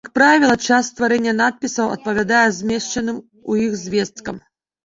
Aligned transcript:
Як 0.05 0.09
правіла, 0.17 0.53
час 0.69 0.87
стварэння 0.93 1.33
надпісаў 1.41 1.93
адпавядае 1.97 2.41
змешчаным 2.59 3.17
ў 3.23 3.51
іх 3.69 3.81
звесткам. 3.85 4.35